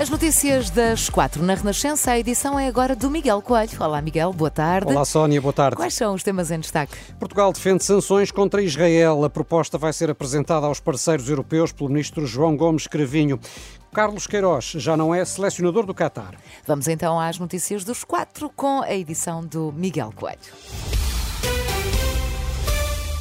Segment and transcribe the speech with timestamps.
[0.00, 3.76] As notícias das quatro na Renascença, a edição é agora do Miguel Coelho.
[3.80, 4.92] Olá, Miguel, boa tarde.
[4.92, 5.76] Olá, Sónia, boa tarde.
[5.76, 6.96] Quais são os temas em destaque?
[7.18, 9.24] Portugal defende sanções contra Israel.
[9.24, 13.40] A proposta vai ser apresentada aos parceiros europeus pelo ministro João Gomes Cravinho.
[13.92, 16.36] Carlos Queiroz já não é selecionador do Qatar.
[16.64, 20.38] Vamos então às notícias dos quatro com a edição do Miguel Coelho.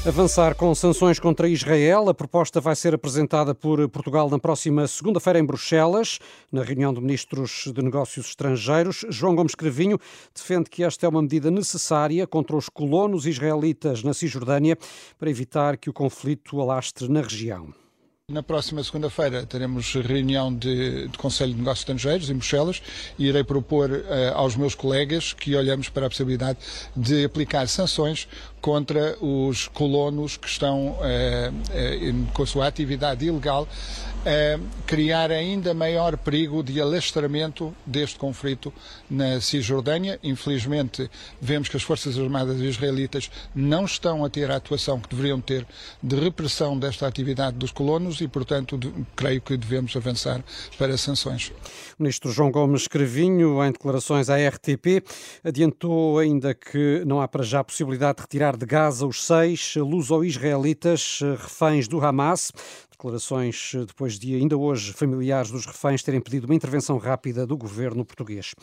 [0.06, 2.08] Avançar com sanções contra Israel.
[2.08, 6.20] A proposta vai ser apresentada por Portugal na próxima segunda-feira em Bruxelas,
[6.50, 9.06] na reunião de ministros de negócios estrangeiros.
[9.10, 10.00] João Gomes Cravinho
[10.34, 14.78] defende que esta é uma medida necessária contra os colonos israelitas na Cisjordânia
[15.20, 17.74] para evitar que o conflito alastre na região.
[18.30, 22.82] Na próxima segunda-feira teremos reunião de, de, Conselho de Negócios Estrangeiros em Bruxelas
[23.18, 26.60] e irei propor uh, aos meus colegas que olhamos para a possibilidade
[26.94, 28.28] de aplicar sanções
[28.68, 33.66] contra os colonos que estão uh, uh, com a sua atividade ilegal
[34.26, 38.74] a criar ainda maior perigo de alastramento deste conflito
[39.10, 40.20] na Cisjordânia.
[40.22, 45.40] Infelizmente, vemos que as Forças Armadas israelitas não estão a ter a atuação que deveriam
[45.40, 45.66] ter
[46.04, 50.44] de repressão desta atividade dos colonos e, portanto, de, creio que devemos avançar
[50.78, 51.54] para sanções.
[51.98, 55.06] O ministro João Gomes Cravinho, em declarações à RTP,
[55.42, 61.20] adiantou ainda que não há para já possibilidade de retirar de Gaza os seis luso-israelitas
[61.38, 62.52] reféns do Hamas.
[62.90, 68.04] Declarações depois de ainda hoje familiares dos reféns terem pedido uma intervenção rápida do governo
[68.04, 68.56] português.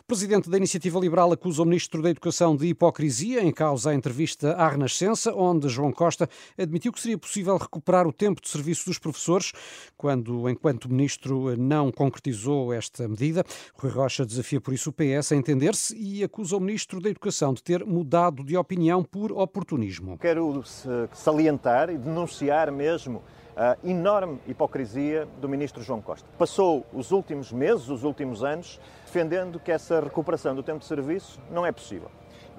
[0.00, 3.94] O presidente da Iniciativa Liberal acusa o ministro da Educação de hipocrisia em causa a
[3.94, 8.86] entrevista à Renascença, onde João Costa admitiu que seria possível recuperar o tempo de serviço
[8.86, 9.52] dos professores,
[9.96, 13.44] quando, enquanto ministro, não concretizou esta medida.
[13.74, 17.54] Rui Rocha desafia por isso o PS a entender-se e acusa o ministro da Educação
[17.54, 20.16] de ter mudado de opinião por oportunismo.
[20.18, 20.62] Quero
[21.12, 23.22] salientar e denunciar mesmo
[23.56, 26.28] a enorme hipocrisia do ministro João Costa.
[26.38, 31.40] Passou os últimos meses, os últimos anos, defendendo que essa recuperação do tempo de serviço
[31.50, 32.08] não é possível.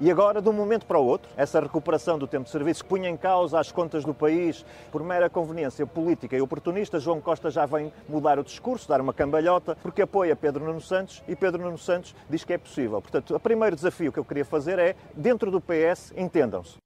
[0.02, 2.90] E agora, de um momento para o outro, essa recuperação do tempo de serviço que
[2.90, 7.52] punha em causa as contas do país por mera conveniência política e oportunista, João Costa
[7.52, 11.62] já vem mudar o discurso, dar uma cambalhota, porque apoia Pedro Nuno Santos e Pedro
[11.62, 13.02] Nuno Santos diz que é possível.
[13.02, 16.78] Portanto, o primeiro desafio que eu queria fazer é, dentro do PS, entendam-se.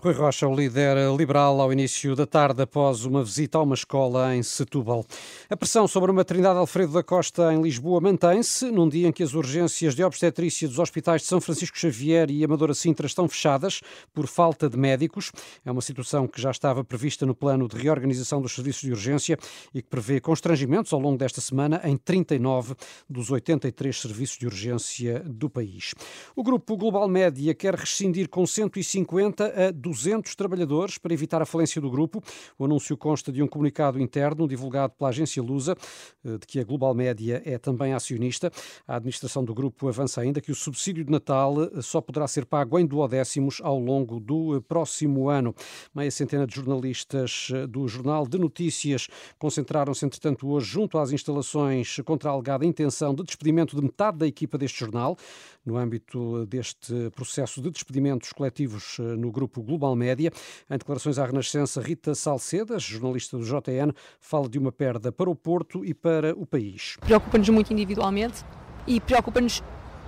[0.00, 4.32] Rui Rocha, o líder liberal, ao início da tarde, após uma visita a uma escola
[4.32, 5.04] em Setúbal.
[5.50, 9.24] A pressão sobre a maternidade Alfredo da Costa em Lisboa mantém-se, num dia em que
[9.24, 13.80] as urgências de obstetrícia dos hospitais de São Francisco Xavier e Amadora Sintra estão fechadas
[14.14, 15.32] por falta de médicos.
[15.66, 19.36] É uma situação que já estava prevista no plano de reorganização dos serviços de urgência
[19.74, 22.76] e que prevê constrangimentos ao longo desta semana em 39
[23.10, 25.92] dos 83 serviços de urgência do país.
[26.36, 29.87] O grupo Global Média quer rescindir com 150 a 200
[30.36, 32.22] trabalhadores para evitar a falência do grupo.
[32.58, 35.76] O anúncio consta de um comunicado interno divulgado pela agência Lusa,
[36.24, 38.50] eh, de que a Global Média é também acionista.
[38.86, 42.44] A administração do grupo avança ainda que o subsídio de Natal eh, só poderá ser
[42.44, 45.54] pago em duodécimos ao longo do eh, próximo ano.
[45.94, 52.30] Meia centena de jornalistas do Jornal de Notícias concentraram-se, entretanto, hoje junto às instalações contra
[52.30, 55.16] a alegada intenção de despedimento de metade da equipa deste jornal,
[55.64, 60.32] no âmbito deste processo de despedimentos coletivos no grupo Global Média.
[60.70, 65.34] Em declarações à Renascença, Rita Salcedas, jornalista do JN, fala de uma perda para o
[65.34, 66.96] Porto e para o país.
[67.00, 68.44] Preocupa-nos muito individualmente
[68.86, 69.62] e preocupa-nos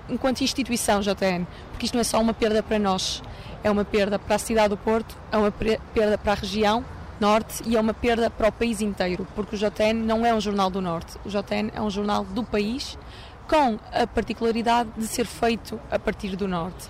[0.08, 3.22] enquanto instituição JN, porque isto não é só uma perda para nós,
[3.62, 6.84] é uma perda para a cidade do Porto, é uma perda para a região
[7.20, 10.40] Norte e é uma perda para o país inteiro, porque o JN não é um
[10.40, 12.98] jornal do Norte, o JN é um jornal do país,
[13.46, 16.88] com a particularidade de ser feito a partir do Norte.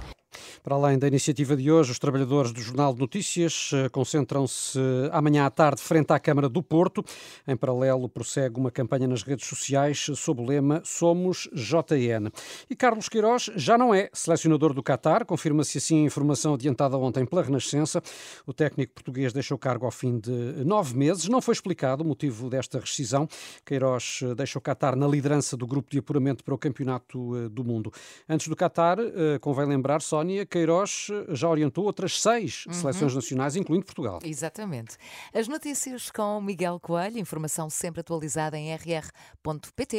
[0.63, 4.79] Para além da iniciativa de hoje, os trabalhadores do Jornal de Notícias eh, concentram-se
[5.11, 7.03] amanhã à tarde frente à Câmara do Porto.
[7.49, 12.31] Em paralelo, prossegue uma campanha nas redes sociais sob o lema Somos JN.
[12.69, 17.25] E Carlos Queiroz já não é selecionador do Qatar, confirma-se assim a informação adiantada ontem
[17.25, 18.03] pela Renascença.
[18.47, 20.31] O técnico português deixou o cargo ao fim de
[20.63, 21.27] nove meses.
[21.27, 23.27] Não foi explicado o motivo desta rescisão.
[23.65, 27.49] Queiroz eh, deixa o Qatar na liderança do grupo de apuramento para o Campeonato eh,
[27.49, 27.91] do Mundo.
[28.29, 28.99] Antes do Qatar,
[29.41, 32.73] convém lembrar, Sónia, Queiroz já orientou outras seis uhum.
[32.73, 34.19] seleções nacionais, incluindo Portugal.
[34.25, 34.97] Exatamente.
[35.33, 39.97] As notícias com Miguel Coelho, informação sempre atualizada em rr.pt.